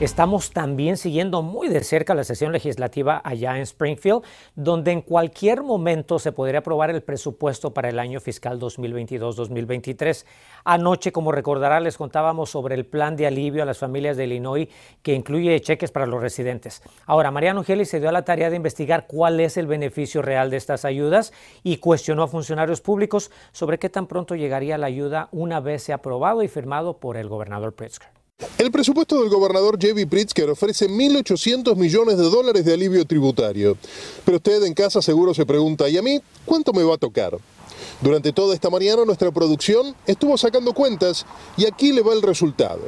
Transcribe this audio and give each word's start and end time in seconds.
Estamos 0.00 0.52
también 0.52 0.96
siguiendo 0.96 1.42
muy 1.42 1.66
de 1.66 1.82
cerca 1.82 2.14
la 2.14 2.22
sesión 2.22 2.52
legislativa 2.52 3.20
allá 3.24 3.56
en 3.56 3.62
Springfield, 3.62 4.22
donde 4.54 4.92
en 4.92 5.02
cualquier 5.02 5.64
momento 5.64 6.20
se 6.20 6.30
podría 6.30 6.60
aprobar 6.60 6.90
el 6.90 7.02
presupuesto 7.02 7.74
para 7.74 7.88
el 7.88 7.98
año 7.98 8.20
fiscal 8.20 8.60
2022-2023. 8.60 10.24
Anoche, 10.62 11.10
como 11.10 11.32
recordará, 11.32 11.80
les 11.80 11.96
contábamos 11.96 12.48
sobre 12.48 12.76
el 12.76 12.86
plan 12.86 13.16
de 13.16 13.26
alivio 13.26 13.64
a 13.64 13.66
las 13.66 13.78
familias 13.78 14.16
de 14.16 14.26
Illinois 14.26 14.68
que 15.02 15.14
incluye 15.14 15.60
cheques 15.60 15.90
para 15.90 16.06
los 16.06 16.22
residentes. 16.22 16.80
Ahora, 17.04 17.32
Mariano 17.32 17.64
Gelli 17.64 17.84
se 17.84 17.98
dio 17.98 18.08
a 18.08 18.12
la 18.12 18.24
tarea 18.24 18.50
de 18.50 18.56
investigar 18.56 19.08
cuál 19.08 19.40
es 19.40 19.56
el 19.56 19.66
beneficio 19.66 20.22
real 20.22 20.48
de 20.48 20.58
estas 20.58 20.84
ayudas 20.84 21.32
y 21.64 21.78
cuestionó 21.78 22.22
a 22.22 22.28
funcionarios 22.28 22.80
públicos 22.80 23.32
sobre 23.50 23.80
qué 23.80 23.88
tan 23.88 24.06
pronto 24.06 24.36
llegaría 24.36 24.78
la 24.78 24.86
ayuda 24.86 25.28
una 25.32 25.58
vez 25.58 25.82
sea 25.82 25.96
aprobado 25.96 26.44
y 26.44 26.48
firmado 26.48 26.98
por 26.98 27.16
el 27.16 27.28
gobernador 27.28 27.74
Pritzker. 27.74 28.17
El 28.58 28.70
presupuesto 28.70 29.20
del 29.20 29.30
gobernador 29.30 29.78
J.B. 29.80 30.06
Pritzker 30.06 30.50
ofrece 30.50 30.88
1.800 30.88 31.74
millones 31.74 32.18
de 32.18 32.24
dólares 32.24 32.64
de 32.64 32.74
alivio 32.74 33.04
tributario. 33.04 33.76
Pero 34.24 34.36
usted 34.36 34.62
en 34.62 34.74
casa 34.74 35.02
seguro 35.02 35.34
se 35.34 35.44
pregunta, 35.44 35.88
¿y 35.88 35.96
a 35.96 36.02
mí 36.02 36.20
cuánto 36.44 36.72
me 36.72 36.84
va 36.84 36.94
a 36.94 36.98
tocar? 36.98 37.36
Durante 38.00 38.32
toda 38.32 38.54
esta 38.54 38.70
mañana 38.70 39.04
nuestra 39.04 39.32
producción 39.32 39.94
estuvo 40.06 40.38
sacando 40.38 40.72
cuentas 40.72 41.26
y 41.56 41.66
aquí 41.66 41.92
le 41.92 42.02
va 42.02 42.12
el 42.14 42.22
resultado. 42.22 42.80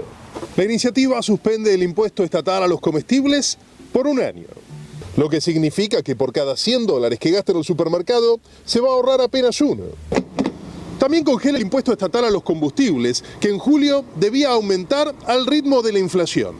La 0.57 0.65
iniciativa 0.65 1.21
suspende 1.21 1.75
el 1.75 1.83
impuesto 1.83 2.23
estatal 2.23 2.63
a 2.63 2.69
los 2.69 2.81
comestibles 2.81 3.59
por 3.93 4.07
un 4.07 4.21
año. 4.21 4.47
Lo 5.17 5.29
que 5.29 5.41
significa 5.41 6.03
que 6.03 6.15
por 6.15 6.33
cada 6.33 6.57
100 6.57 6.87
dólares 6.87 7.19
que 7.19 7.33
gasta 7.33 7.51
en 7.51 7.59
el 7.59 7.65
supermercado 7.65 8.39
se 8.65 8.81
va 8.81 8.89
a 8.89 8.93
ahorrar 8.93 9.21
apenas 9.21 9.61
uno. 9.61 9.85
También 11.01 11.25
congela 11.25 11.57
el 11.57 11.65
impuesto 11.65 11.93
estatal 11.93 12.27
a 12.27 12.31
los 12.31 12.43
combustibles, 12.43 13.25
que 13.41 13.49
en 13.49 13.59
julio 13.59 14.05
debía 14.17 14.51
aumentar 14.51 15.15
al 15.25 15.47
ritmo 15.47 15.81
de 15.81 15.95
la 15.95 15.99
inflación. 15.99 16.55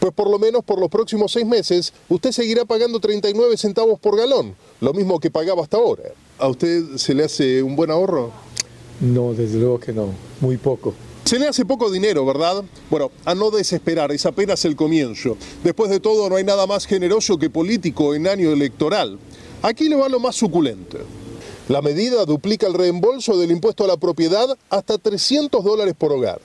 Pues 0.00 0.12
por 0.12 0.28
lo 0.28 0.36
menos 0.40 0.64
por 0.64 0.80
los 0.80 0.88
próximos 0.88 1.30
seis 1.30 1.46
meses 1.46 1.92
usted 2.08 2.32
seguirá 2.32 2.64
pagando 2.64 2.98
39 2.98 3.56
centavos 3.56 4.00
por 4.00 4.18
galón, 4.18 4.56
lo 4.80 4.92
mismo 4.92 5.20
que 5.20 5.30
pagaba 5.30 5.62
hasta 5.62 5.76
ahora. 5.76 6.02
¿A 6.40 6.48
usted 6.48 6.96
se 6.96 7.14
le 7.14 7.22
hace 7.22 7.62
un 7.62 7.76
buen 7.76 7.92
ahorro? 7.92 8.32
No, 9.00 9.32
desde 9.32 9.60
luego 9.60 9.78
que 9.78 9.92
no, 9.92 10.08
muy 10.40 10.56
poco. 10.56 10.92
Se 11.24 11.38
le 11.38 11.46
hace 11.46 11.64
poco 11.64 11.88
dinero, 11.88 12.26
¿verdad? 12.26 12.64
Bueno, 12.90 13.12
a 13.24 13.36
no 13.36 13.52
desesperar, 13.52 14.10
es 14.10 14.26
apenas 14.26 14.64
el 14.64 14.74
comienzo. 14.74 15.36
Después 15.62 15.88
de 15.88 16.00
todo, 16.00 16.28
no 16.28 16.34
hay 16.34 16.42
nada 16.42 16.66
más 16.66 16.84
generoso 16.84 17.38
que 17.38 17.48
político 17.48 18.16
en 18.16 18.26
año 18.26 18.50
electoral. 18.50 19.20
Aquí 19.62 19.88
le 19.88 19.94
va 19.94 20.08
lo 20.08 20.18
más 20.18 20.34
suculento. 20.34 20.98
La 21.68 21.80
medida 21.80 22.26
duplica 22.26 22.66
el 22.66 22.74
reembolso 22.74 23.38
del 23.38 23.50
impuesto 23.50 23.84
a 23.84 23.86
la 23.86 23.96
propiedad 23.96 24.46
hasta 24.68 24.98
300 24.98 25.64
dólares 25.64 25.94
por 25.96 26.12
hogar 26.12 26.38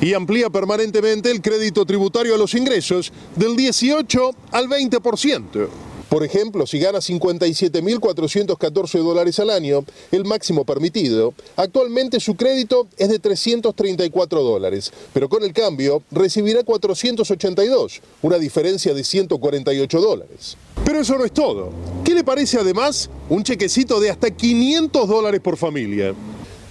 y 0.00 0.14
amplía 0.14 0.50
permanentemente 0.50 1.30
el 1.30 1.40
crédito 1.40 1.84
tributario 1.84 2.34
a 2.34 2.38
los 2.38 2.54
ingresos 2.54 3.12
del 3.36 3.54
18 3.54 4.30
al 4.50 4.68
20%. 4.68 5.68
Por 6.14 6.22
ejemplo, 6.22 6.64
si 6.64 6.78
gana 6.78 7.00
57.414 7.00 9.02
dólares 9.02 9.40
al 9.40 9.50
año, 9.50 9.84
el 10.12 10.24
máximo 10.24 10.64
permitido, 10.64 11.34
actualmente 11.56 12.20
su 12.20 12.36
crédito 12.36 12.86
es 12.98 13.08
de 13.08 13.18
334 13.18 14.42
dólares, 14.44 14.92
pero 15.12 15.28
con 15.28 15.42
el 15.42 15.52
cambio 15.52 16.04
recibirá 16.12 16.62
482, 16.62 18.00
una 18.22 18.38
diferencia 18.38 18.94
de 18.94 19.02
148 19.02 20.00
dólares. 20.00 20.56
Pero 20.84 21.00
eso 21.00 21.18
no 21.18 21.24
es 21.24 21.32
todo. 21.32 21.72
¿Qué 22.04 22.14
le 22.14 22.22
parece 22.22 22.58
además 22.58 23.10
un 23.28 23.42
chequecito 23.42 23.98
de 23.98 24.10
hasta 24.10 24.30
500 24.30 25.08
dólares 25.08 25.40
por 25.40 25.56
familia? 25.56 26.14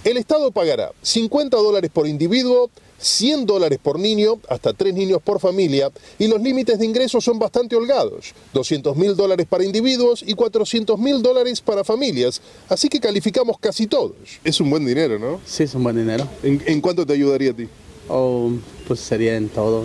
El 0.04 0.16
Estado 0.16 0.52
pagará 0.52 0.90
50 1.02 1.54
dólares 1.58 1.90
por 1.92 2.06
individuo, 2.06 2.70
100 3.04 3.46
dólares 3.46 3.78
por 3.82 3.98
niño, 3.98 4.40
hasta 4.48 4.72
3 4.72 4.94
niños 4.94 5.20
por 5.22 5.38
familia, 5.40 5.90
y 6.18 6.26
los 6.26 6.40
límites 6.40 6.78
de 6.78 6.86
ingresos 6.86 7.22
son 7.24 7.38
bastante 7.38 7.76
holgados, 7.76 8.32
200 8.52 8.96
mil 8.96 9.14
dólares 9.14 9.46
para 9.48 9.64
individuos 9.64 10.24
y 10.26 10.34
400 10.34 10.98
mil 10.98 11.22
dólares 11.22 11.60
para 11.60 11.84
familias, 11.84 12.40
así 12.68 12.88
que 12.88 13.00
calificamos 13.00 13.58
casi 13.58 13.86
todos. 13.86 14.12
Es 14.42 14.60
un 14.60 14.70
buen 14.70 14.86
dinero, 14.86 15.18
¿no? 15.18 15.40
Sí, 15.46 15.64
es 15.64 15.74
un 15.74 15.82
buen 15.84 15.96
dinero. 15.96 16.26
¿En, 16.42 16.62
en 16.66 16.80
cuánto 16.80 17.04
te 17.06 17.12
ayudaría 17.12 17.50
a 17.50 17.54
ti? 17.54 17.68
Oh, 18.08 18.50
pues 18.88 19.00
sería 19.00 19.36
en 19.36 19.48
todo, 19.48 19.84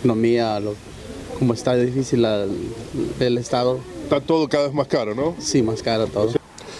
economía, 0.00 0.60
lo, 0.60 0.74
como 1.38 1.54
está 1.54 1.74
difícil 1.76 2.22
la- 2.22 2.46
el 3.20 3.38
Estado. 3.38 3.78
Está 4.04 4.20
todo 4.20 4.48
cada 4.48 4.66
vez 4.66 4.74
más 4.74 4.86
caro, 4.86 5.14
¿no? 5.14 5.34
Sí, 5.40 5.62
más 5.62 5.82
caro 5.82 6.06
todo. 6.06 6.32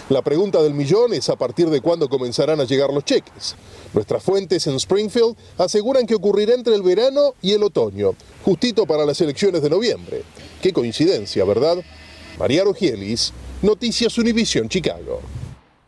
La 0.07 0.21
pregunta 0.21 0.61
del 0.61 0.75
millón 0.75 1.13
es 1.13 1.29
a 1.29 1.35
partir 1.35 1.67
de 1.71 1.81
cuándo 1.81 2.07
comenzarán 2.07 2.61
a 2.61 2.65
llegar 2.65 2.93
los 2.93 3.03
cheques. 3.05 3.55
Nuestras 3.91 4.21
fuentes 4.21 4.67
en 4.67 4.75
Springfield 4.75 5.35
aseguran 5.57 6.05
que 6.05 6.13
ocurrirá 6.13 6.53
entre 6.53 6.75
el 6.75 6.83
verano 6.83 7.33
y 7.41 7.53
el 7.53 7.63
otoño, 7.63 8.13
justito 8.43 8.85
para 8.85 9.03
las 9.03 9.19
elecciones 9.21 9.63
de 9.63 9.69
noviembre. 9.71 10.21
Qué 10.61 10.71
coincidencia, 10.71 11.43
¿verdad? 11.43 11.77
María 12.37 12.63
Rogielis, 12.63 13.33
Noticias 13.63 14.15
Univisión 14.19 14.69
Chicago. 14.69 15.21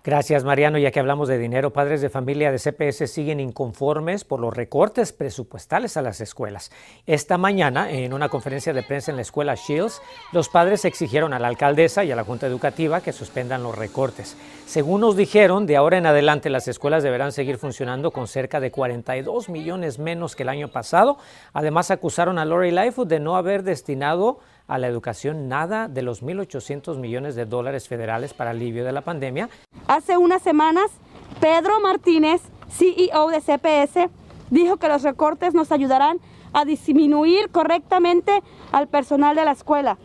Gracias, 0.07 0.45
Mariano. 0.45 0.77
Ya 0.77 0.91
que 0.91 1.01
hablamos 1.01 1.27
de 1.27 1.37
dinero, 1.37 1.73
padres 1.73 1.99
de 1.99 2.09
familia 2.09 2.49
de 2.49 2.59
CPS 2.59 3.11
siguen 3.11 3.41
inconformes 3.41 4.23
por 4.23 4.39
los 4.39 4.55
recortes 4.55 5.11
presupuestales 5.11 5.97
a 5.97 6.01
las 6.01 6.21
escuelas. 6.21 6.71
Esta 7.05 7.37
mañana, 7.37 7.91
en 7.91 8.13
una 8.13 8.29
conferencia 8.29 8.71
de 8.71 8.83
prensa 8.83 9.11
en 9.11 9.17
la 9.17 9.23
escuela 9.23 9.55
Shields, 9.55 10.01
los 10.31 10.47
padres 10.47 10.85
exigieron 10.85 11.33
a 11.33 11.39
la 11.39 11.49
alcaldesa 11.49 12.05
y 12.05 12.11
a 12.13 12.15
la 12.15 12.23
Junta 12.23 12.47
Educativa 12.47 13.01
que 13.01 13.11
suspendan 13.11 13.63
los 13.63 13.77
recortes. 13.77 14.37
Según 14.65 15.01
nos 15.01 15.17
dijeron, 15.17 15.65
de 15.65 15.75
ahora 15.75 15.97
en 15.97 16.05
adelante 16.05 16.49
las 16.49 16.69
escuelas 16.69 17.03
deberán 17.03 17.33
seguir 17.33 17.57
funcionando 17.57 18.11
con 18.11 18.29
cerca 18.29 18.61
de 18.61 18.71
42 18.71 19.49
millones 19.49 19.99
menos 19.99 20.37
que 20.37 20.43
el 20.43 20.49
año 20.49 20.69
pasado. 20.69 21.17
Además, 21.51 21.91
acusaron 21.91 22.39
a 22.39 22.45
Lori 22.45 22.71
Lightfoot 22.71 23.09
de 23.09 23.19
no 23.19 23.35
haber 23.35 23.63
destinado 23.63 24.39
a 24.67 24.77
la 24.77 24.87
educación 24.87 25.47
nada 25.47 25.87
de 25.87 26.01
los 26.01 26.23
1.800 26.23 26.97
millones 26.97 27.35
de 27.35 27.45
dólares 27.45 27.87
federales 27.87 28.33
para 28.33 28.51
alivio 28.51 28.83
de 28.83 28.91
la 28.91 29.01
pandemia 29.01 29.49
Hace 29.87 30.17
unas 30.17 30.41
semanas, 30.41 30.91
Pedro 31.39 31.79
Martínez, 31.79 32.41
CEO 32.69 33.29
de 33.29 33.41
CPS, 33.41 34.09
dijo 34.49 34.77
que 34.77 34.89
los 34.89 35.03
recortes 35.03 35.53
nos 35.53 35.71
ayudarán 35.71 36.19
a 36.53 36.65
disminuir 36.65 37.49
correctamente 37.51 38.43
al 38.71 38.87
personal 38.87 39.35
de 39.35 39.45
la 39.45 39.51
escuela 39.51 39.97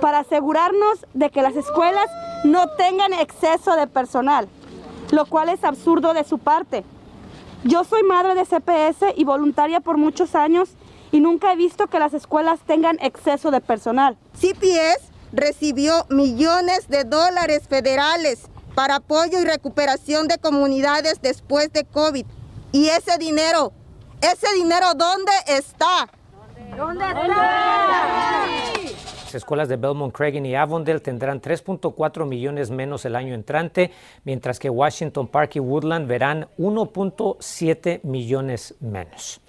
para 0.00 0.20
asegurarnos 0.20 1.06
de 1.14 1.30
que 1.30 1.42
las 1.42 1.56
escuelas 1.56 2.06
no 2.44 2.68
tengan 2.76 3.12
exceso 3.12 3.76
de 3.76 3.86
personal, 3.86 4.48
lo 5.10 5.26
cual 5.26 5.48
es 5.48 5.64
absurdo 5.64 6.14
de 6.14 6.24
su 6.24 6.38
parte. 6.38 6.84
Yo 7.64 7.84
soy 7.84 8.02
madre 8.02 8.34
de 8.34 8.44
CPS 8.44 9.14
y 9.16 9.24
voluntaria 9.24 9.80
por 9.80 9.96
muchos 9.96 10.34
años 10.34 10.76
y 11.16 11.20
nunca 11.20 11.50
he 11.50 11.56
visto 11.56 11.86
que 11.86 11.98
las 11.98 12.12
escuelas 12.12 12.60
tengan 12.66 12.98
exceso 13.00 13.50
de 13.50 13.62
personal. 13.62 14.18
CPS 14.38 15.08
recibió 15.32 16.04
millones 16.10 16.88
de 16.88 17.04
dólares 17.04 17.66
federales 17.68 18.50
para 18.74 18.96
apoyo 18.96 19.40
y 19.40 19.46
recuperación 19.46 20.28
de 20.28 20.36
comunidades 20.36 21.22
después 21.22 21.72
de 21.72 21.84
COVID. 21.84 22.26
Y 22.72 22.88
ese 22.88 23.16
dinero, 23.16 23.72
ese 24.20 24.46
dinero, 24.56 24.92
¿dónde 24.94 25.32
está? 25.46 26.10
¿Dónde 26.76 27.06
Las 29.24 29.34
escuelas 29.34 29.70
de 29.70 29.76
Belmont, 29.76 30.14
Craig 30.14 30.34
y 30.34 30.54
Avondale 30.54 31.00
tendrán 31.00 31.40
3.4 31.40 32.26
millones 32.26 32.70
menos 32.70 33.06
el 33.06 33.16
año 33.16 33.32
entrante, 33.32 33.90
mientras 34.24 34.58
que 34.58 34.68
Washington 34.68 35.28
Park 35.28 35.56
y 35.56 35.60
Woodland 35.60 36.06
verán 36.06 36.48
1.7 36.58 38.02
millones 38.02 38.74
menos. 38.80 39.40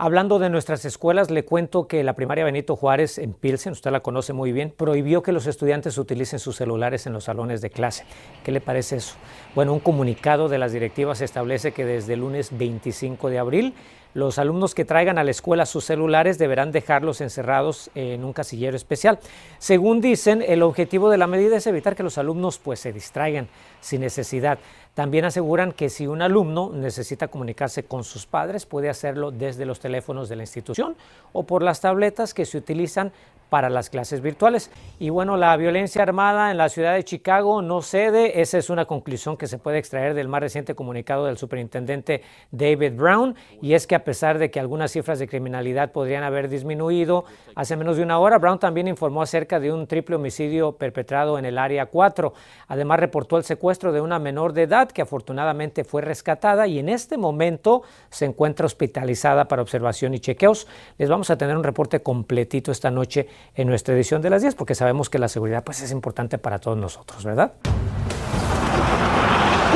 Hablando 0.00 0.38
de 0.38 0.48
nuestras 0.48 0.84
escuelas, 0.84 1.28
le 1.28 1.44
cuento 1.44 1.88
que 1.88 2.04
la 2.04 2.12
primaria 2.12 2.44
Benito 2.44 2.76
Juárez 2.76 3.18
en 3.18 3.32
Pilsen, 3.32 3.72
usted 3.72 3.90
la 3.90 3.98
conoce 3.98 4.32
muy 4.32 4.52
bien, 4.52 4.70
prohibió 4.70 5.24
que 5.24 5.32
los 5.32 5.48
estudiantes 5.48 5.98
utilicen 5.98 6.38
sus 6.38 6.54
celulares 6.54 7.08
en 7.08 7.12
los 7.12 7.24
salones 7.24 7.60
de 7.62 7.70
clase. 7.70 8.04
¿Qué 8.44 8.52
le 8.52 8.60
parece 8.60 8.94
eso? 8.94 9.16
Bueno, 9.56 9.72
un 9.72 9.80
comunicado 9.80 10.48
de 10.48 10.58
las 10.58 10.70
directivas 10.70 11.20
establece 11.20 11.72
que 11.72 11.84
desde 11.84 12.12
el 12.12 12.20
lunes 12.20 12.56
25 12.56 13.28
de 13.28 13.40
abril 13.40 13.74
los 14.14 14.38
alumnos 14.38 14.74
que 14.74 14.84
traigan 14.84 15.18
a 15.18 15.24
la 15.24 15.30
escuela 15.30 15.66
sus 15.66 15.84
celulares 15.84 16.38
deberán 16.38 16.72
dejarlos 16.72 17.20
encerrados 17.20 17.90
en 17.94 18.24
un 18.24 18.32
casillero 18.32 18.76
especial. 18.76 19.18
Según 19.58 20.00
dicen, 20.00 20.42
el 20.46 20.62
objetivo 20.62 21.10
de 21.10 21.18
la 21.18 21.26
medida 21.26 21.56
es 21.56 21.66
evitar 21.66 21.94
que 21.94 22.02
los 22.02 22.18
alumnos 22.18 22.58
pues 22.58 22.80
se 22.80 22.92
distraigan 22.92 23.48
sin 23.80 24.00
necesidad. 24.00 24.58
También 24.94 25.24
aseguran 25.24 25.72
que 25.72 25.90
si 25.90 26.06
un 26.06 26.22
alumno 26.22 26.70
necesita 26.72 27.28
comunicarse 27.28 27.84
con 27.84 28.04
sus 28.04 28.26
padres, 28.26 28.66
puede 28.66 28.88
hacerlo 28.88 29.30
desde 29.30 29.64
los 29.64 29.80
teléfonos 29.80 30.28
de 30.28 30.36
la 30.36 30.42
institución 30.42 30.96
o 31.32 31.44
por 31.44 31.62
las 31.62 31.80
tabletas 31.80 32.34
que 32.34 32.44
se 32.44 32.58
utilizan 32.58 33.12
para 33.48 33.70
las 33.70 33.90
clases 33.90 34.20
virtuales. 34.20 34.70
Y 34.98 35.10
bueno, 35.10 35.36
la 35.36 35.56
violencia 35.56 36.02
armada 36.02 36.50
en 36.50 36.56
la 36.56 36.68
ciudad 36.68 36.94
de 36.94 37.04
Chicago 37.04 37.62
no 37.62 37.82
cede. 37.82 38.40
Esa 38.40 38.58
es 38.58 38.70
una 38.70 38.84
conclusión 38.84 39.36
que 39.36 39.46
se 39.46 39.58
puede 39.58 39.78
extraer 39.78 40.14
del 40.14 40.28
más 40.28 40.40
reciente 40.40 40.74
comunicado 40.74 41.26
del 41.26 41.38
superintendente 41.38 42.22
David 42.50 42.92
Brown. 42.94 43.34
Y 43.62 43.74
es 43.74 43.86
que 43.86 43.94
a 43.94 44.04
pesar 44.04 44.38
de 44.38 44.50
que 44.50 44.60
algunas 44.60 44.92
cifras 44.92 45.18
de 45.18 45.28
criminalidad 45.28 45.92
podrían 45.92 46.24
haber 46.24 46.48
disminuido, 46.48 47.24
hace 47.54 47.76
menos 47.76 47.96
de 47.96 48.02
una 48.02 48.18
hora 48.18 48.38
Brown 48.38 48.58
también 48.58 48.88
informó 48.88 49.22
acerca 49.22 49.60
de 49.60 49.72
un 49.72 49.86
triple 49.86 50.16
homicidio 50.16 50.72
perpetrado 50.72 51.38
en 51.38 51.44
el 51.44 51.58
área 51.58 51.86
4. 51.86 52.32
Además 52.68 53.00
reportó 53.00 53.36
el 53.36 53.44
secuestro 53.44 53.92
de 53.92 54.00
una 54.00 54.18
menor 54.18 54.52
de 54.52 54.62
edad 54.62 54.90
que 54.90 55.02
afortunadamente 55.02 55.84
fue 55.84 56.02
rescatada 56.02 56.66
y 56.66 56.78
en 56.78 56.88
este 56.88 57.16
momento 57.16 57.82
se 58.10 58.24
encuentra 58.24 58.66
hospitalizada 58.66 59.46
para 59.46 59.62
observación 59.62 60.14
y 60.14 60.20
chequeos. 60.20 60.66
Les 60.98 61.08
vamos 61.08 61.30
a 61.30 61.38
tener 61.38 61.56
un 61.56 61.64
reporte 61.64 62.00
completito 62.00 62.72
esta 62.72 62.90
noche 62.90 63.28
en 63.54 63.68
nuestra 63.68 63.94
edición 63.94 64.22
de 64.22 64.30
las 64.30 64.42
10 64.42 64.54
porque 64.54 64.74
sabemos 64.74 65.10
que 65.10 65.18
la 65.18 65.28
seguridad 65.28 65.64
pues 65.64 65.80
es 65.82 65.90
importante 65.90 66.38
para 66.38 66.58
todos 66.58 66.76
nosotros, 66.76 67.24
¿verdad? 67.24 67.52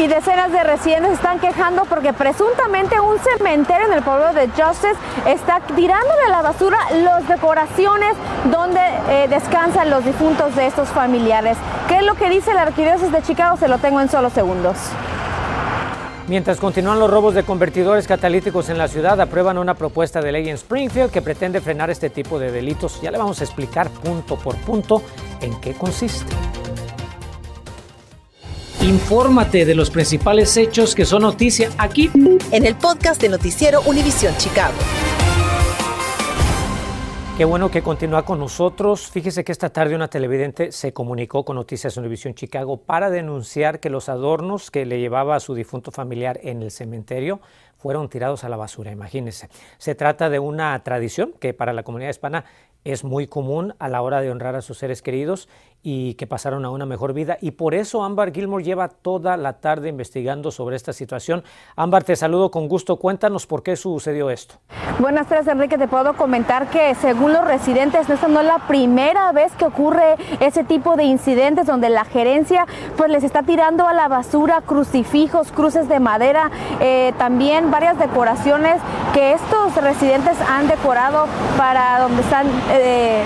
y 0.02 0.08
decenas 0.08 0.50
de 0.50 0.64
residentes 0.64 1.12
están 1.12 1.38
quejando 1.38 1.84
porque 1.84 2.12
presuntamente 2.12 2.98
un 2.98 3.18
cementerio 3.20 3.86
en 3.86 3.92
el 3.92 4.02
pueblo 4.02 4.32
de 4.32 4.48
Justice 4.48 4.96
está 5.26 5.60
tirándole 5.76 6.22
a 6.26 6.30
la 6.30 6.42
basura 6.42 6.78
las 6.92 7.28
decoraciones 7.28 8.14
donde 8.50 8.80
eh, 9.08 9.28
descansan 9.28 9.90
los 9.90 10.04
difuntos 10.04 10.56
de 10.56 10.66
estos 10.66 10.88
familiares. 10.88 11.56
¿Qué 11.86 11.98
es 11.98 12.04
lo 12.04 12.14
que 12.14 12.28
dice 12.30 12.52
la 12.52 12.62
arquidiócesis 12.62 13.12
de 13.12 13.22
Chicago? 13.22 13.56
Se 13.56 13.68
lo 13.68 13.78
tengo 13.78 14.00
en 14.00 14.08
solo 14.08 14.30
segundos. 14.30 14.76
Mientras 16.28 16.58
continúan 16.58 17.00
los 17.00 17.10
robos 17.10 17.34
de 17.34 17.42
convertidores 17.42 18.06
catalíticos 18.06 18.68
en 18.68 18.78
la 18.78 18.88
ciudad, 18.88 19.20
aprueban 19.20 19.58
una 19.58 19.74
propuesta 19.74 20.20
de 20.20 20.32
ley 20.32 20.48
en 20.48 20.54
Springfield 20.54 21.10
que 21.10 21.20
pretende 21.20 21.60
frenar 21.60 21.90
este 21.90 22.10
tipo 22.10 22.38
de 22.38 22.52
delitos. 22.52 23.00
Ya 23.02 23.10
le 23.10 23.18
vamos 23.18 23.40
a 23.40 23.44
explicar 23.44 23.90
punto 23.90 24.36
por 24.36 24.56
punto 24.58 25.02
en 25.40 25.60
qué 25.60 25.74
consiste. 25.74 26.32
Infórmate 28.80 29.64
de 29.64 29.74
los 29.74 29.90
principales 29.90 30.56
hechos 30.56 30.94
que 30.94 31.04
son 31.04 31.22
noticia 31.22 31.70
aquí 31.78 32.10
en 32.50 32.66
el 32.66 32.74
podcast 32.76 33.20
de 33.20 33.28
Noticiero 33.28 33.80
Univisión 33.82 34.36
Chicago. 34.38 34.74
Qué 37.42 37.46
bueno 37.46 37.72
que 37.72 37.82
continúa 37.82 38.24
con 38.24 38.38
nosotros. 38.38 39.10
Fíjese 39.10 39.42
que 39.42 39.50
esta 39.50 39.70
tarde 39.70 39.96
una 39.96 40.06
televidente 40.06 40.70
se 40.70 40.92
comunicó 40.92 41.44
con 41.44 41.56
Noticias 41.56 41.96
Univisión 41.96 42.34
Chicago 42.34 42.76
para 42.76 43.10
denunciar 43.10 43.80
que 43.80 43.90
los 43.90 44.08
adornos 44.08 44.70
que 44.70 44.86
le 44.86 45.00
llevaba 45.00 45.34
a 45.34 45.40
su 45.40 45.52
difunto 45.52 45.90
familiar 45.90 46.38
en 46.44 46.62
el 46.62 46.70
cementerio 46.70 47.40
fueron 47.82 48.08
tirados 48.08 48.44
a 48.44 48.48
la 48.48 48.56
basura, 48.56 48.92
imagínese. 48.92 49.48
Se 49.78 49.96
trata 49.96 50.30
de 50.30 50.38
una 50.38 50.80
tradición 50.84 51.32
que 51.40 51.52
para 51.52 51.72
la 51.72 51.82
comunidad 51.82 52.10
hispana 52.10 52.44
es 52.84 53.04
muy 53.04 53.26
común 53.26 53.74
a 53.78 53.88
la 53.88 54.02
hora 54.02 54.20
de 54.20 54.30
honrar 54.30 54.56
a 54.56 54.62
sus 54.62 54.78
seres 54.78 55.02
queridos 55.02 55.48
y 55.84 56.14
que 56.14 56.28
pasaron 56.28 56.64
a 56.64 56.70
una 56.70 56.86
mejor 56.86 57.12
vida. 57.12 57.38
Y 57.40 57.52
por 57.52 57.74
eso 57.74 58.04
Ámbar 58.04 58.32
Gilmore 58.32 58.62
lleva 58.62 58.88
toda 58.88 59.36
la 59.36 59.54
tarde 59.54 59.88
investigando 59.88 60.52
sobre 60.52 60.76
esta 60.76 60.92
situación. 60.92 61.42
Ámbar, 61.74 62.04
te 62.04 62.14
saludo 62.14 62.52
con 62.52 62.68
gusto. 62.68 62.96
Cuéntanos 62.96 63.46
por 63.46 63.64
qué 63.64 63.74
sucedió 63.74 64.30
esto. 64.30 64.54
Buenas 65.00 65.26
tardes, 65.26 65.48
Enrique. 65.48 65.78
Te 65.78 65.88
puedo 65.88 66.14
comentar 66.14 66.70
que 66.70 66.94
según 66.94 67.32
los 67.32 67.44
residentes, 67.44 68.08
esta 68.08 68.28
no 68.28 68.40
es 68.40 68.46
la 68.46 68.60
primera 68.68 69.32
vez 69.32 69.52
que 69.56 69.64
ocurre 69.64 70.14
ese 70.38 70.62
tipo 70.62 70.94
de 70.94 71.02
incidentes 71.02 71.66
donde 71.66 71.88
la 71.88 72.04
gerencia 72.04 72.66
pues 72.96 73.10
les 73.10 73.24
está 73.24 73.42
tirando 73.42 73.86
a 73.86 73.92
la 73.92 74.06
basura 74.06 74.60
crucifijos, 74.60 75.50
cruces 75.50 75.88
de 75.88 75.98
madera, 75.98 76.50
eh, 76.80 77.12
también 77.18 77.71
varias 77.72 77.98
decoraciones 77.98 78.80
que 79.14 79.32
estos 79.32 79.74
residentes 79.76 80.36
han 80.48 80.68
decorado 80.68 81.26
para 81.56 81.98
donde 81.98 82.22
están... 82.22 82.46
Eh, 82.70 83.24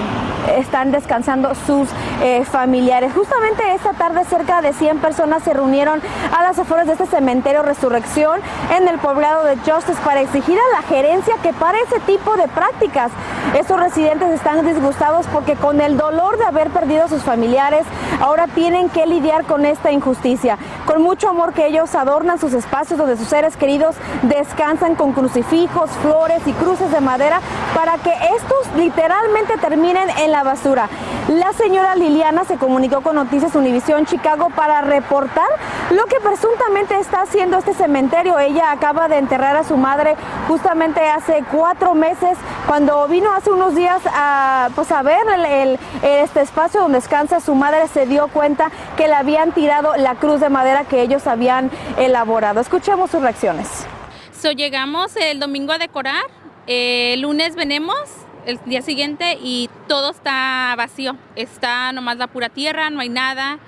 están 0.59 0.93
descansando 0.93 1.55
sus 1.67 1.89
eh, 2.23 2.45
familiares. 2.45 3.13
Justamente 3.15 3.63
esta 3.75 3.93
tarde 3.93 4.25
cerca 4.25 4.63
de 4.63 4.73
100 4.73 4.99
personas 4.99 5.43
se 5.43 5.53
reunieron 5.53 6.01
a 6.37 6.43
las 6.43 6.59
afueras 6.59 6.87
de 6.87 6.93
este 6.95 7.07
cementerio 7.07 7.63
Resurrección 7.63 8.41
en 8.77 8.89
el 8.89 8.99
poblado 8.99 9.45
de 9.45 9.57
Justice 9.57 10.01
para 10.05 10.21
exigir 10.21 10.59
a 10.59 10.77
la 10.77 10.83
gerencia 10.87 11.35
que 11.43 11.53
pare 11.53 11.79
ese 11.83 12.01
tipo 12.01 12.37
de 12.37 12.49
prácticas. 12.49 13.11
Estos 13.59 13.79
residentes 13.79 14.31
están 14.31 14.67
disgustados 14.67 15.27
porque 15.33 15.55
con 15.55 15.81
el 15.81 15.97
dolor 15.97 16.39
de 16.39 16.45
haber 16.45 16.71
perdido 16.71 17.05
a 17.05 17.09
sus 17.09 17.23
familiares, 17.23 17.85
ahora 18.21 18.47
tienen 18.49 18.89
que 18.89 19.07
lidiar 19.07 19.45
con 19.45 19.65
esta 19.65 19.93
injusticia. 19.93 20.59
Con 20.85 21.03
mucho 21.03 21.29
amor 21.29 21.53
que 21.53 21.67
ellos 21.67 21.95
adornan 21.95 22.39
sus 22.39 22.53
espacios 22.53 22.99
donde 22.99 23.17
sus 23.17 23.29
seres 23.29 23.57
queridos 23.57 23.97
descansan 24.23 24.95
con 24.95 25.13
crucifijos, 25.13 25.91
flores 26.03 26.43
y 26.47 26.53
cruces 26.53 26.91
de 26.91 27.01
madera 27.01 27.41
para 27.75 27.99
que 27.99 28.13
estos 28.37 28.75
literalmente 28.77 29.57
terminen 29.59 30.09
en 30.19 30.33
la 30.33 30.36
basura. 30.43 30.89
La 31.29 31.53
señora 31.53 31.95
Liliana 31.95 32.45
se 32.45 32.57
comunicó 32.57 33.01
con 33.01 33.17
Noticias 33.17 33.55
Univisión 33.55 34.07
Chicago 34.07 34.49
para 34.51 34.81
reportar 34.81 35.49
lo 35.91 36.05
que 36.07 36.21
presuntamente 36.21 36.99
está 36.99 37.23
haciendo 37.23 37.59
este 37.59 37.75
cementerio. 37.75 38.39
Ella 38.39 38.71
acaba 38.71 39.09
de 39.09 39.19
enterrar 39.19 39.57
a 39.57 39.65
su 39.65 39.77
madre 39.77 40.17
justamente 40.49 41.01
hace 41.01 41.45
cuatro 41.51 41.95
meses, 41.95 42.39
cuando 42.67 43.07
vino 43.09 43.33
hace 43.33 43.51
unos 43.51 43.75
días 43.75 44.03
a, 44.07 44.69
pues 44.75 44.89
ver 45.03 45.27
el, 45.49 45.79
este 46.03 46.41
espacio 46.41 46.81
donde 46.81 46.97
descansa 46.97 47.41
su 47.41 47.55
madre, 47.55 47.87
se 47.89 48.07
dio 48.07 48.29
cuenta 48.29 48.71
que 48.97 49.07
le 49.07 49.15
habían 49.15 49.53
tirado 49.53 49.97
la 49.97 50.15
cruz 50.15 50.41
de 50.41 50.49
madera 50.49 50.85
que 50.85 51.03
ellos 51.03 51.27
habían 51.27 51.71
elaborado. 51.99 52.61
Escuchemos 52.61 53.11
sus 53.11 53.23
reacciones. 53.23 53.87
So, 54.33 54.51
llegamos 54.53 55.15
el 55.17 55.39
domingo 55.41 55.73
a 55.73 55.79
decorar, 55.79 56.25
el 56.67 57.21
lunes 57.21 57.55
venimos 57.55 58.26
el 58.47 58.61
día 58.65 58.81
siguiente 58.81 59.37
y 59.43 59.69
todo 59.89 60.11
está 60.11 60.75
vacío. 60.77 61.17
Está 61.35 61.93
nomás 61.93 62.17
la 62.17 62.29
pura 62.29 62.49
tierra, 62.49 62.89
no 62.91 63.01
hay 63.01 63.09
nada. 63.09 63.59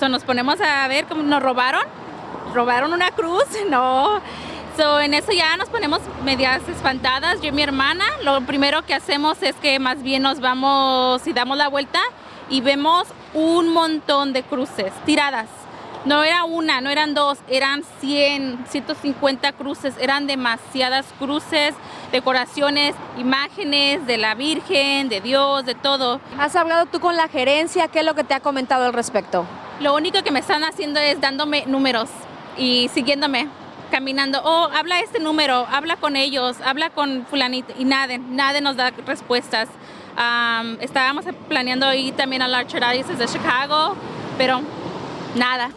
So, 0.00 0.08
nos 0.08 0.24
ponemos 0.24 0.60
a 0.60 0.88
ver 0.88 1.04
cómo 1.04 1.22
nos 1.22 1.42
robaron. 1.42 1.82
Robaron 2.52 2.92
una 2.92 3.10
cruz, 3.10 3.44
no. 3.70 4.20
So, 4.76 5.00
en 5.00 5.14
eso 5.14 5.30
ya 5.30 5.56
nos 5.56 5.68
ponemos 5.68 6.00
medias 6.24 6.66
espantadas, 6.68 7.40
yo 7.40 7.48
y 7.48 7.52
mi 7.52 7.62
hermana. 7.62 8.04
Lo 8.22 8.40
primero 8.40 8.82
que 8.82 8.94
hacemos 8.94 9.40
es 9.42 9.54
que 9.56 9.78
más 9.78 10.02
bien 10.02 10.22
nos 10.22 10.40
vamos 10.40 11.24
y 11.26 11.32
damos 11.32 11.56
la 11.56 11.68
vuelta 11.68 12.00
y 12.50 12.60
vemos 12.60 13.06
un 13.34 13.72
montón 13.72 14.32
de 14.32 14.42
cruces 14.42 14.92
tiradas 15.04 15.48
no 16.04 16.22
era 16.22 16.44
una, 16.44 16.80
no 16.80 16.90
eran 16.90 17.14
dos, 17.14 17.38
eran 17.48 17.82
100, 18.00 18.66
150 18.68 19.52
cruces, 19.52 19.94
eran 19.98 20.26
demasiadas 20.26 21.06
cruces, 21.18 21.74
decoraciones, 22.12 22.94
imágenes 23.16 24.06
de 24.06 24.18
la 24.18 24.34
Virgen, 24.34 25.08
de 25.08 25.20
Dios, 25.20 25.64
de 25.64 25.74
todo. 25.74 26.20
¿Has 26.38 26.56
hablado 26.56 26.86
tú 26.86 27.00
con 27.00 27.16
la 27.16 27.28
gerencia? 27.28 27.88
¿Qué 27.88 28.00
es 28.00 28.04
lo 28.04 28.14
que 28.14 28.24
te 28.24 28.34
ha 28.34 28.40
comentado 28.40 28.84
al 28.84 28.92
respecto? 28.92 29.46
Lo 29.80 29.94
único 29.94 30.22
que 30.22 30.30
me 30.30 30.40
están 30.40 30.62
haciendo 30.62 31.00
es 31.00 31.20
dándome 31.20 31.64
números 31.66 32.10
y 32.56 32.88
siguiéndome 32.92 33.48
caminando, 33.90 34.40
oh, 34.44 34.68
habla 34.74 35.00
este 35.00 35.20
número, 35.20 35.66
habla 35.70 35.96
con 35.96 36.16
ellos, 36.16 36.56
habla 36.64 36.90
con 36.90 37.26
fulanito 37.26 37.72
y 37.78 37.84
nadie, 37.84 38.18
nadie 38.18 38.60
nos 38.60 38.76
da 38.76 38.90
respuestas. 39.06 39.68
estábamos 40.80 41.24
planeando 41.48 41.92
ir 41.94 42.14
también 42.14 42.42
a 42.42 42.48
la 42.48 42.58
Archdiocese 42.58 43.16
de 43.16 43.26
Chicago, 43.26 43.96
pero 44.36 44.62
nada. 45.36 45.70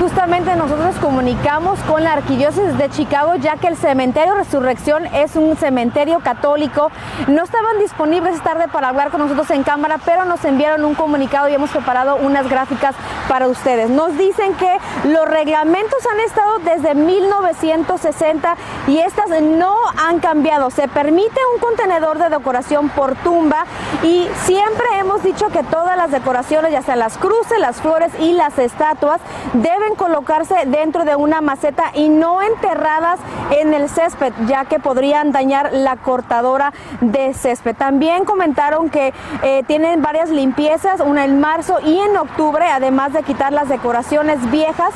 Justamente 0.00 0.56
nosotros 0.56 0.96
comunicamos 0.96 1.78
con 1.80 2.02
la 2.02 2.14
Arquidiócesis 2.14 2.78
de 2.78 2.88
Chicago 2.88 3.34
ya 3.36 3.56
que 3.56 3.68
el 3.68 3.76
cementerio 3.76 4.34
Resurrección 4.34 5.04
es 5.14 5.36
un 5.36 5.56
cementerio 5.56 6.20
católico. 6.20 6.90
No 7.28 7.42
estaban 7.42 7.78
disponibles 7.78 8.40
tarde 8.40 8.66
para 8.68 8.88
hablar 8.88 9.10
con 9.10 9.20
nosotros 9.20 9.50
en 9.50 9.62
cámara, 9.62 9.98
pero 10.02 10.24
nos 10.24 10.42
enviaron 10.46 10.86
un 10.86 10.94
comunicado 10.94 11.50
y 11.50 11.54
hemos 11.54 11.68
preparado 11.68 12.16
unas 12.16 12.48
gráficas 12.48 12.94
para 13.28 13.48
ustedes. 13.48 13.90
Nos 13.90 14.16
dicen 14.16 14.54
que 14.54 14.78
los 15.04 15.26
reglamentos 15.28 15.98
han 16.12 16.20
estado 16.20 16.58
desde 16.58 16.94
1960 16.94 18.56
y 18.88 18.98
estas 18.98 19.28
no 19.42 19.74
han 19.96 20.20
cambiado. 20.20 20.70
Se 20.70 20.88
permite 20.88 21.40
un 21.54 21.60
contenedor 21.60 22.18
de 22.18 22.28
decoración 22.28 22.88
por 22.90 23.14
tumba 23.16 23.64
y 24.02 24.28
siempre 24.44 24.86
hemos 24.98 25.22
dicho 25.22 25.48
que 25.48 25.62
todas 25.62 25.96
las 25.96 26.10
decoraciones, 26.10 26.72
ya 26.72 26.82
sea 26.82 26.96
las 26.96 27.18
cruces, 27.18 27.58
las 27.58 27.80
flores 27.80 28.12
y 28.18 28.32
las 28.32 28.58
estatuas, 28.58 29.20
deben 29.52 29.94
colocarse 29.94 30.54
dentro 30.66 31.04
de 31.04 31.16
una 31.16 31.40
maceta 31.40 31.92
y 31.94 32.08
no 32.08 32.42
enterradas 32.42 33.20
en 33.50 33.74
el 33.74 33.88
césped, 33.88 34.32
ya 34.46 34.64
que 34.64 34.78
podrían 34.78 35.32
dañar 35.32 35.70
la 35.72 35.96
cortadora 35.96 36.72
de 37.00 37.34
césped. 37.34 37.76
También 37.76 38.24
comentaron 38.24 38.90
que 38.90 39.12
eh, 39.42 39.62
tienen 39.66 40.02
varias 40.02 40.30
limpiezas, 40.30 41.00
una 41.00 41.24
en 41.24 41.40
marzo 41.40 41.78
y 41.84 41.98
en 41.98 42.16
octubre, 42.16 42.66
además 42.66 43.12
de 43.12 43.19
quitar 43.22 43.52
las 43.52 43.68
decoraciones 43.68 44.38
viejas, 44.50 44.92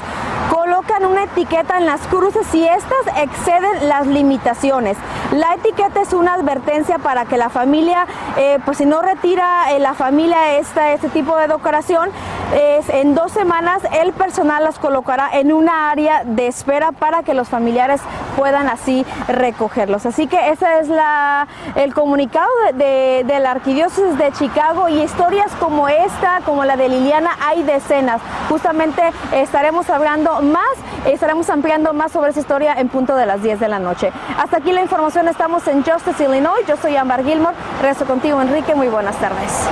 colocan 0.84 1.10
una 1.10 1.24
etiqueta 1.24 1.78
en 1.78 1.86
las 1.86 2.00
cruces 2.08 2.46
si 2.48 2.66
estas 2.66 3.06
exceden 3.16 3.88
las 3.88 4.06
limitaciones. 4.06 4.96
La 5.32 5.54
etiqueta 5.54 6.00
es 6.00 6.12
una 6.12 6.34
advertencia 6.34 6.98
para 6.98 7.24
que 7.24 7.36
la 7.36 7.48
familia, 7.48 8.06
eh, 8.36 8.58
pues 8.64 8.78
si 8.78 8.86
no 8.86 9.02
retira 9.02 9.72
eh, 9.72 9.78
la 9.78 9.94
familia 9.94 10.56
esta, 10.58 10.92
este 10.92 11.08
tipo 11.08 11.36
de 11.36 11.48
decoración, 11.48 12.10
en 12.54 13.14
dos 13.14 13.32
semanas 13.32 13.82
el 13.92 14.12
personal 14.12 14.62
las 14.62 14.78
colocará 14.78 15.28
en 15.32 15.52
una 15.52 15.90
área 15.90 16.22
de 16.24 16.46
espera 16.46 16.92
para 16.92 17.22
que 17.22 17.34
los 17.34 17.48
familiares 17.48 18.00
puedan 18.36 18.68
así 18.68 19.04
recogerlos. 19.26 20.06
Así 20.06 20.26
que 20.26 20.50
ese 20.50 20.66
es 20.80 20.88
la, 20.88 21.48
el 21.74 21.94
comunicado 21.94 22.48
de, 22.74 23.24
de 23.26 23.40
la 23.40 23.52
Arquidiócesis 23.52 24.16
de 24.18 24.30
Chicago 24.32 24.88
y 24.88 25.02
historias 25.02 25.50
como 25.58 25.88
esta, 25.88 26.42
como 26.44 26.64
la 26.64 26.76
de 26.76 26.88
Liliana, 26.88 27.30
hay 27.40 27.62
decenas. 27.64 28.20
Justamente 28.48 29.02
estaremos 29.32 29.90
hablando 29.90 30.40
más, 30.42 30.73
estaremos 31.06 31.48
ampliando 31.50 31.92
más 31.92 32.12
sobre 32.12 32.30
esa 32.30 32.40
historia 32.40 32.74
en 32.74 32.88
punto 32.88 33.16
de 33.16 33.26
las 33.26 33.42
10 33.42 33.60
de 33.60 33.68
la 33.68 33.78
noche. 33.78 34.12
Hasta 34.38 34.58
aquí 34.58 34.72
la 34.72 34.82
información, 34.82 35.28
estamos 35.28 35.66
en 35.68 35.84
Justice, 35.84 36.24
Illinois. 36.24 36.66
Yo 36.66 36.76
soy 36.76 36.96
Ambar 36.96 37.24
Gilmore. 37.24 37.56
Rezo 37.82 38.04
contigo, 38.04 38.40
Enrique. 38.40 38.74
Muy 38.74 38.88
buenas 38.88 39.16
tardes. 39.16 39.68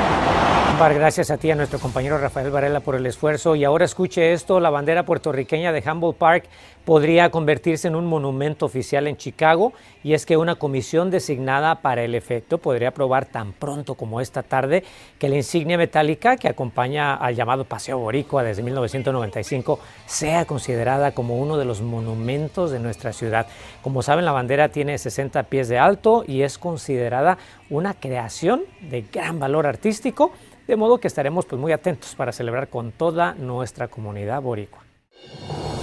Gracias 0.79 1.31
a 1.31 1.39
ti, 1.39 1.49
a 1.49 1.55
nuestro 1.55 1.79
compañero 1.79 2.19
Rafael 2.19 2.51
Varela 2.51 2.81
por 2.81 2.97
el 2.97 3.07
esfuerzo. 3.07 3.55
Y 3.55 3.63
ahora 3.63 3.85
escuche 3.85 4.33
esto, 4.33 4.59
la 4.59 4.69
bandera 4.69 5.05
puertorriqueña 5.05 5.71
de 5.71 5.83
Humboldt 5.89 6.19
Park 6.19 6.45
podría 6.85 7.31
convertirse 7.31 7.87
en 7.87 7.95
un 7.95 8.07
monumento 8.07 8.67
oficial 8.67 9.07
en 9.07 9.17
Chicago 9.17 9.73
y 10.03 10.15
es 10.15 10.27
que 10.27 10.37
una 10.37 10.57
comisión 10.57 11.11
designada 11.11 11.77
para 11.77 12.03
el 12.03 12.17
efecto 12.17 12.59
podría 12.59 12.89
aprobar 12.89 13.27
tan 13.27 13.53
pronto 13.53 13.95
como 13.95 14.21
esta 14.21 14.43
tarde 14.43 14.83
que 15.21 15.29
la 15.29 15.37
insignia 15.37 15.79
metálica 15.79 16.37
que 16.37 16.49
acompaña 16.49 17.15
al 17.15 17.37
llamado 17.37 17.65
Paseo 17.65 17.99
Boricua 17.99 18.43
desde 18.43 18.65
1995 18.65 19.79
sea 20.07 20.45
considerada 20.45 21.13
como 21.13 21.39
uno 21.39 21.57
de 21.57 21.65
los 21.65 21.81
monumentos 21.81 22.73
de 22.73 22.81
nuestra 22.81 23.13
ciudad. 23.13 23.47
Como 23.83 24.03
saben, 24.03 24.25
la 24.25 24.33
bandera 24.33 24.71
tiene 24.71 24.99
60 24.99 25.45
pies 25.45 25.69
de 25.69 25.79
alto 25.79 26.25
y 26.27 26.43
es 26.43 26.59
considerada 26.59 27.39
una 27.71 27.95
creación 27.95 28.63
de 28.81 29.03
gran 29.03 29.39
valor 29.39 29.67
artístico 29.67 30.33
de 30.67 30.77
modo 30.77 30.99
que 30.99 31.09
estaremos 31.09 31.47
pues, 31.47 31.61
muy 31.61 31.73
atentos 31.73 32.15
para 32.15 32.33
celebrar 32.33 32.69
con 32.69 32.93
toda 32.93 33.35
nuestra 33.35 33.89
comunidad 33.89 34.41
boricua. 34.43 34.83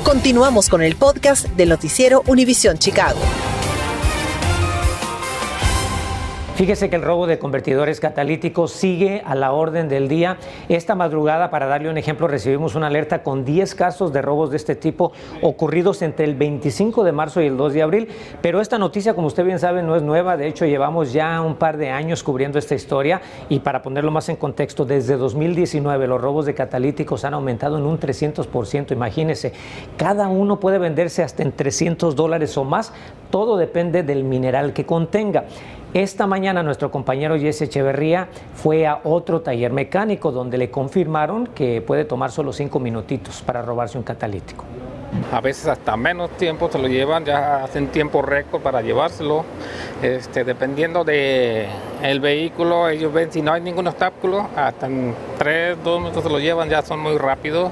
Continuamos 0.03 0.69
con 0.69 0.81
el 0.81 0.95
podcast 0.95 1.47
del 1.49 1.69
noticiero 1.69 2.23
Univisión 2.27 2.77
Chicago. 2.77 3.19
Fíjese 6.59 6.89
que 6.89 6.97
el 6.97 7.03
robo 7.03 7.25
de 7.25 7.39
convertidores 7.39 8.01
catalíticos 8.01 8.73
sigue 8.73 9.21
a 9.25 9.33
la 9.33 9.53
orden 9.53 9.87
del 9.87 10.09
día. 10.09 10.35
Esta 10.67 10.93
madrugada, 10.93 11.49
para 11.49 11.67
darle 11.67 11.89
un 11.89 11.97
ejemplo, 11.97 12.27
recibimos 12.27 12.75
una 12.75 12.87
alerta 12.87 13.23
con 13.23 13.45
10 13.45 13.75
casos 13.75 14.11
de 14.11 14.21
robos 14.21 14.51
de 14.51 14.57
este 14.57 14.75
tipo 14.75 15.13
ocurridos 15.41 16.01
entre 16.01 16.25
el 16.25 16.35
25 16.35 17.05
de 17.05 17.13
marzo 17.13 17.41
y 17.41 17.45
el 17.45 17.55
2 17.55 17.73
de 17.75 17.81
abril. 17.81 18.09
Pero 18.41 18.59
esta 18.59 18.77
noticia, 18.77 19.13
como 19.13 19.27
usted 19.27 19.45
bien 19.45 19.57
sabe, 19.57 19.83
no 19.83 19.95
es 19.95 20.03
nueva. 20.03 20.35
De 20.35 20.47
hecho, 20.47 20.65
llevamos 20.65 21.13
ya 21.13 21.39
un 21.39 21.55
par 21.55 21.77
de 21.77 21.91
años 21.91 22.23
cubriendo 22.23 22.59
esta 22.59 22.75
historia. 22.75 23.21
Y 23.47 23.59
para 23.59 23.81
ponerlo 23.81 24.11
más 24.11 24.27
en 24.27 24.35
contexto, 24.35 24.83
desde 24.83 25.15
2019 25.15 26.07
los 26.07 26.19
robos 26.19 26.45
de 26.45 26.55
catalíticos 26.55 27.23
han 27.23 27.35
aumentado 27.35 27.77
en 27.77 27.85
un 27.85 27.97
300%. 27.97 28.91
Imagínese, 28.91 29.53
cada 29.95 30.27
uno 30.27 30.59
puede 30.59 30.77
venderse 30.77 31.23
hasta 31.23 31.41
en 31.41 31.53
300 31.53 32.17
dólares 32.17 32.57
o 32.57 32.65
más. 32.65 32.91
Todo 33.31 33.55
depende 33.55 34.03
del 34.03 34.25
mineral 34.25 34.73
que 34.73 34.85
contenga. 34.85 35.45
Esta 35.93 36.27
mañana 36.27 36.61
nuestro 36.61 36.91
compañero 36.91 37.35
Jesse 37.39 37.63
Echeverría 37.63 38.27
fue 38.53 38.85
a 38.85 38.99
otro 39.03 39.41
taller 39.41 39.73
mecánico 39.73 40.31
donde 40.31 40.59
le 40.59 40.69
confirmaron 40.69 41.47
que 41.47 41.81
puede 41.81 42.05
tomar 42.05 42.29
solo 42.31 42.53
cinco 42.53 42.79
minutitos 42.79 43.41
para 43.41 43.63
robarse 43.63 43.97
un 43.97 44.03
catalítico. 44.03 44.65
A 45.33 45.41
veces 45.41 45.65
hasta 45.65 45.97
menos 45.97 46.29
tiempo 46.37 46.69
se 46.71 46.77
lo 46.77 46.87
llevan, 46.87 47.25
ya 47.25 47.63
hacen 47.63 47.87
tiempo 47.87 48.21
récord 48.21 48.61
para 48.61 48.83
llevárselo. 48.83 49.43
Este, 50.01 50.45
dependiendo 50.45 51.03
de 51.03 51.67
el 52.01 52.21
vehículo, 52.21 52.87
ellos 52.87 53.11
ven 53.11 53.33
si 53.33 53.41
no 53.41 53.51
hay 53.51 53.59
ningún 53.59 53.85
obstáculo, 53.85 54.47
hasta 54.55 54.87
en 54.87 55.13
3, 55.37 55.77
2 55.83 55.99
minutos 55.99 56.23
se 56.23 56.29
lo 56.29 56.39
llevan, 56.39 56.69
ya 56.69 56.81
son 56.81 57.01
muy 57.01 57.17
rápidos. 57.17 57.69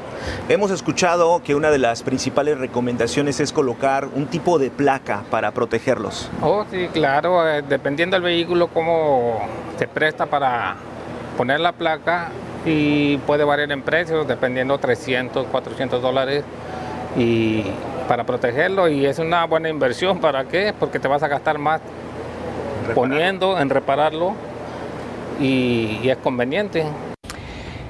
Hemos 0.50 0.70
escuchado 0.72 1.42
que 1.42 1.56
una 1.56 1.72
de 1.72 1.78
las 1.78 2.04
principales 2.04 2.58
recomendaciones 2.58 3.40
es 3.40 3.54
colocar 3.54 4.10
un 4.14 4.26
tipo 4.28 4.60
de 4.60 4.70
placa 4.70 5.24
para 5.32 5.52
protegerlos. 5.52 6.30
Oh, 6.42 6.66
sí, 6.70 6.90
claro, 6.92 7.48
eh, 7.48 7.62
dependiendo 7.62 8.18
del 8.18 8.24
vehículo, 8.24 8.68
cómo 8.68 9.48
se 9.80 9.88
presta 9.88 10.26
para 10.26 10.76
poner 11.38 11.62
la 11.62 11.72
placa 11.72 12.30
y 12.66 13.18
puede 13.20 13.46
variar 13.46 13.72
en 13.72 13.84
precios, 13.84 14.28
dependiendo 14.28 14.78
300, 14.78 15.48
400 15.48 16.02
dólares 16.02 16.44
y 17.16 17.64
para 18.10 18.26
protegerlo 18.26 18.88
y 18.88 19.06
es 19.06 19.20
una 19.20 19.46
buena 19.46 19.70
inversión. 19.70 20.20
¿Para 20.20 20.44
qué? 20.46 20.74
Porque 20.78 21.00
te 21.00 21.08
vas 21.08 21.24
a 21.24 21.28
gastar 21.30 21.58
más 21.58 21.82
poniendo 22.94 23.60
en 23.60 23.70
repararlo 23.70 24.34
y, 25.40 26.08
es 26.08 26.18
conveniente. 26.18 26.86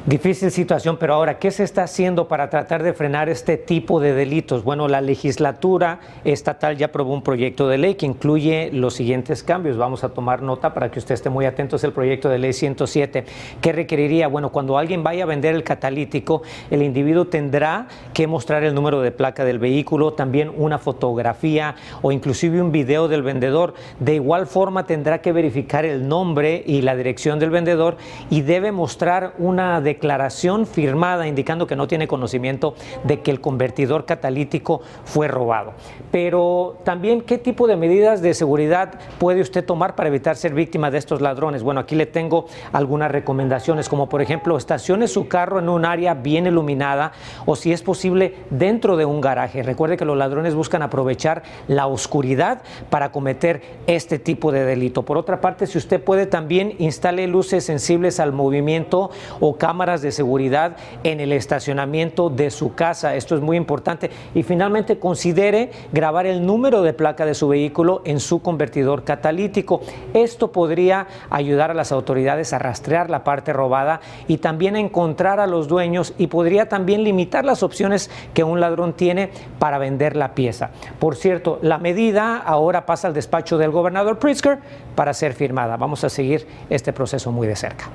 Difícil 0.07 0.51
situación, 0.51 0.95
pero 0.97 1.15
ahora, 1.15 1.37
¿qué 1.37 1.51
se 1.51 1.65
está 1.65 1.83
haciendo 1.83 2.29
para 2.29 2.49
tratar 2.49 2.81
de 2.81 2.93
frenar 2.93 3.27
este 3.27 3.57
tipo 3.57 3.99
de 3.99 4.13
delitos? 4.13 4.63
Bueno, 4.63 4.87
la 4.87 5.01
legislatura 5.01 5.99
estatal 6.23 6.77
ya 6.77 6.85
aprobó 6.85 7.13
un 7.13 7.21
proyecto 7.21 7.67
de 7.67 7.77
ley 7.77 7.95
que 7.95 8.05
incluye 8.05 8.69
los 8.71 8.93
siguientes 8.93 9.43
cambios. 9.43 9.75
Vamos 9.75 10.05
a 10.05 10.09
tomar 10.13 10.41
nota 10.41 10.73
para 10.73 10.89
que 10.89 10.99
usted 10.99 11.13
esté 11.13 11.29
muy 11.29 11.43
atento. 11.43 11.75
Es 11.75 11.83
el 11.83 11.91
proyecto 11.91 12.29
de 12.29 12.37
ley 12.37 12.53
107, 12.53 13.25
que 13.59 13.73
requeriría, 13.73 14.29
bueno, 14.29 14.49
cuando 14.49 14.77
alguien 14.77 15.03
vaya 15.03 15.23
a 15.23 15.25
vender 15.25 15.53
el 15.53 15.65
catalítico, 15.65 16.41
el 16.71 16.83
individuo 16.83 17.25
tendrá 17.25 17.89
que 18.13 18.27
mostrar 18.27 18.63
el 18.63 18.73
número 18.73 19.01
de 19.01 19.11
placa 19.11 19.43
del 19.43 19.59
vehículo, 19.59 20.13
también 20.13 20.53
una 20.55 20.77
fotografía 20.77 21.75
o 22.01 22.13
inclusive 22.13 22.61
un 22.61 22.71
video 22.71 23.09
del 23.09 23.23
vendedor. 23.23 23.73
De 23.99 24.15
igual 24.15 24.47
forma, 24.47 24.85
tendrá 24.85 25.19
que 25.19 25.33
verificar 25.33 25.83
el 25.83 26.07
nombre 26.07 26.63
y 26.65 26.81
la 26.81 26.95
dirección 26.95 27.39
del 27.39 27.49
vendedor 27.49 27.97
y 28.29 28.39
debe 28.39 28.71
mostrar 28.71 29.33
una 29.37 29.81
declaración 29.81 29.96
declaración 29.97 30.67
firmada 30.67 31.27
indicando 31.27 31.65
que 31.65 31.75
no 31.75 31.87
tiene 31.87 32.07
conocimiento 32.07 32.75
de 33.03 33.21
que 33.21 33.31
el 33.31 33.41
convertidor 33.41 34.05
catalítico 34.05 34.81
fue 35.05 35.27
robado. 35.27 35.73
Pero 36.11 36.77
también, 36.83 37.21
¿qué 37.21 37.39
tipo 37.39 37.67
de 37.67 37.75
medidas 37.75 38.21
de 38.21 38.35
seguridad 38.35 38.93
puede 39.17 39.41
usted 39.41 39.65
tomar 39.65 39.95
para 39.95 40.09
evitar 40.09 40.35
ser 40.35 40.53
víctima 40.53 40.91
de 40.91 40.99
estos 40.99 41.19
ladrones? 41.19 41.63
Bueno, 41.63 41.79
aquí 41.79 41.95
le 41.95 42.05
tengo 42.05 42.45
algunas 42.71 43.11
recomendaciones, 43.11 43.89
como 43.89 44.07
por 44.07 44.21
ejemplo, 44.21 44.55
estacione 44.55 45.07
su 45.07 45.27
carro 45.27 45.57
en 45.57 45.67
un 45.67 45.83
área 45.83 46.13
bien 46.13 46.45
iluminada 46.45 47.11
o 47.47 47.55
si 47.55 47.71
es 47.71 47.81
posible 47.81 48.35
dentro 48.51 48.97
de 48.97 49.05
un 49.05 49.19
garaje. 49.19 49.63
Recuerde 49.63 49.97
que 49.97 50.05
los 50.05 50.15
ladrones 50.17 50.53
buscan 50.53 50.83
aprovechar 50.83 51.41
la 51.67 51.87
oscuridad 51.87 52.61
para 52.91 53.11
cometer 53.11 53.61
este 53.87 54.19
tipo 54.19 54.51
de 54.51 54.63
delito. 54.63 55.01
Por 55.03 55.17
otra 55.17 55.41
parte, 55.41 55.65
si 55.65 55.79
usted 55.79 56.03
puede 56.03 56.27
también 56.27 56.75
instale 56.77 57.25
luces 57.25 57.65
sensibles 57.65 58.19
al 58.19 58.31
movimiento 58.31 59.09
o 59.39 59.57
cámaras 59.57 59.86
de 59.95 60.11
seguridad 60.11 60.75
en 61.03 61.19
el 61.19 61.31
estacionamiento 61.31 62.29
de 62.29 62.51
su 62.51 62.75
casa. 62.75 63.15
Esto 63.15 63.35
es 63.35 63.41
muy 63.41 63.55
importante. 63.55 64.11
Y 64.35 64.43
finalmente 64.43 64.99
considere 64.99 65.71
grabar 65.93 66.25
el 66.25 66.45
número 66.45 66.81
de 66.81 66.93
placa 66.93 67.25
de 67.25 67.33
su 67.33 67.47
vehículo 67.47 68.01
en 68.03 68.19
su 68.19 68.41
convertidor 68.41 69.03
catalítico. 69.03 69.81
Esto 70.13 70.51
podría 70.51 71.07
ayudar 71.29 71.71
a 71.71 71.73
las 71.73 71.91
autoridades 71.91 72.53
a 72.53 72.59
rastrear 72.59 73.09
la 73.09 73.23
parte 73.23 73.53
robada 73.53 74.01
y 74.27 74.37
también 74.37 74.75
a 74.75 74.79
encontrar 74.79 75.39
a 75.39 75.47
los 75.47 75.67
dueños 75.67 76.13
y 76.17 76.27
podría 76.27 76.67
también 76.67 77.03
limitar 77.03 77.45
las 77.45 77.63
opciones 77.63 78.11
que 78.33 78.43
un 78.43 78.59
ladrón 78.59 78.93
tiene 78.93 79.29
para 79.59 79.77
vender 79.77 80.15
la 80.15 80.35
pieza. 80.35 80.71
Por 80.99 81.15
cierto, 81.15 81.59
la 81.61 81.77
medida 81.77 82.37
ahora 82.37 82.85
pasa 82.85 83.07
al 83.07 83.13
despacho 83.13 83.57
del 83.57 83.71
gobernador 83.71 84.19
Pritzker 84.19 84.59
para 84.95 85.13
ser 85.13 85.33
firmada. 85.33 85.77
Vamos 85.77 86.03
a 86.03 86.09
seguir 86.09 86.47
este 86.69 86.93
proceso 86.93 87.31
muy 87.31 87.47
de 87.47 87.55
cerca. 87.55 87.85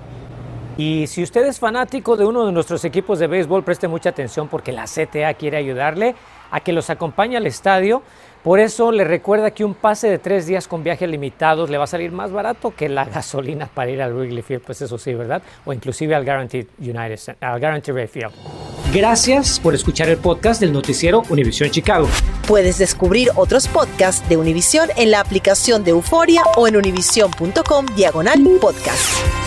Y 0.77 1.07
si 1.07 1.23
usted 1.23 1.45
es 1.47 1.59
fanático 1.59 2.17
de 2.17 2.25
uno 2.25 2.47
de 2.47 2.53
nuestros 2.53 2.85
equipos 2.85 3.19
de 3.19 3.27
béisbol, 3.27 3.63
preste 3.63 3.89
mucha 3.89 4.11
atención 4.11 4.49
porque 4.49 4.73
la 4.73 4.85
CTA 4.85 5.35
quiere 5.35 5.57
ayudarle 5.57 6.15
a 6.51 6.61
que 6.61 6.73
los 6.73 6.91
acompañe 6.91 7.37
al 7.37 7.47
estadio. 7.47 8.03
Por 8.43 8.59
eso 8.59 8.91
le 8.91 9.05
recuerda 9.05 9.53
que 9.53 9.65
un 9.65 9.75
pase 9.75 10.09
de 10.09 10.19
tres 10.19 10.47
días 10.47 10.67
con 10.67 10.83
viajes 10.83 11.09
limitados 11.09 11.71
le 11.71 11.79
va 11.79 11.85
a 11.85 11.87
salir 11.87 12.11
más 12.11 12.33
barato 12.33 12.75
que 12.75 12.89
la 12.89 13.05
gasolina 13.15 13.69
para 13.73 13.91
ir 13.91 14.03
al 14.03 14.13
Wrigley 14.15 14.43
Field, 14.43 14.63
pues 14.63 14.83
eso 14.83 14.99
sí, 14.99 15.15
¿verdad? 15.15 15.43
O 15.65 15.73
inclusive 15.73 16.15
al 16.15 16.25
Guaranteed 16.25 16.67
United, 16.81 17.37
al 17.41 17.61
Guaranteed 17.61 18.09
Field. 18.09 18.33
Gracias 18.93 19.61
por 19.61 19.75
escuchar 19.75 20.09
el 20.09 20.19
podcast 20.19 20.61
del 20.61 20.73
noticiero 20.73 21.23
Univisión 21.31 21.71
Chicago. 21.71 22.09
Puedes 22.47 22.79
descubrir 22.79 23.29
otros 23.37 23.69
podcasts 23.69 24.29
de 24.29 24.37
Univisión 24.37 24.89
en 24.97 25.13
la 25.13 25.21
aplicación 25.21 25.85
de 25.85 25.93
Euforia 25.93 26.43
o 26.57 26.67
en 26.67 26.77
univision.com 26.77 27.87
diagonal 27.95 28.43
podcast. 28.61 29.42